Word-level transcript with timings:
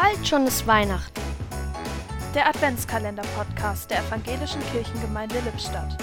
Bald 0.00 0.26
schon 0.26 0.46
ist 0.46 0.66
Weihnachten. 0.66 1.20
Der 2.34 2.48
Adventskalender-Podcast 2.48 3.90
der 3.90 3.98
Evangelischen 3.98 4.62
Kirchengemeinde 4.72 5.34
Lippstadt. 5.44 5.94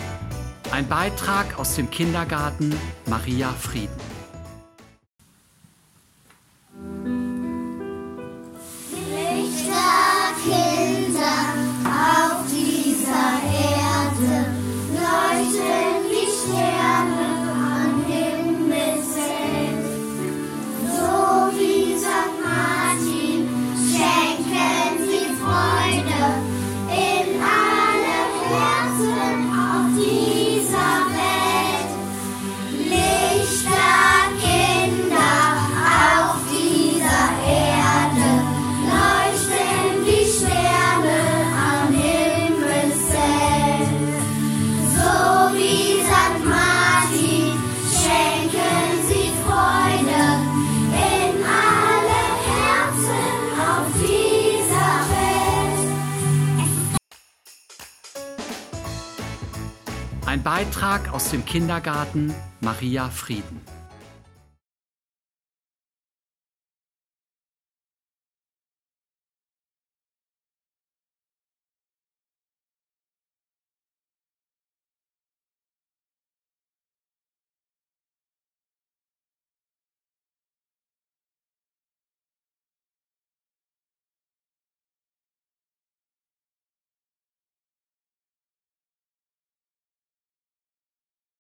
Ein 0.72 0.88
Beitrag 0.88 1.58
aus 1.58 1.74
dem 1.74 1.90
Kindergarten 1.90 2.80
Maria 3.08 3.50
Frieden. 3.50 4.17
Ein 60.28 60.44
Beitrag 60.44 61.14
aus 61.14 61.32
dem 61.32 61.46
Kindergarten 61.46 62.36
Maria 62.60 63.08
Frieden. 63.08 63.62